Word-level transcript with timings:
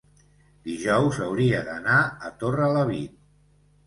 dijous 0.69 1.19
hauria 1.25 1.59
d'anar 1.67 1.97
a 2.05 2.31
Torrelavit. 2.45 3.15